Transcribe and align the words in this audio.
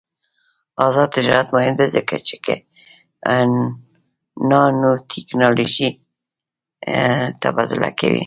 آزاد 0.85 1.09
تجارت 1.17 1.47
مهم 1.55 1.73
دی 1.79 1.87
ځکه 1.95 2.15
چې 2.27 2.35
نانوټیکنالوژي 4.49 5.89
تبادله 7.41 7.89
کوي. 7.99 8.19